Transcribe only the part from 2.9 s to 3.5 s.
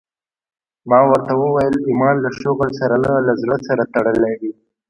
نه له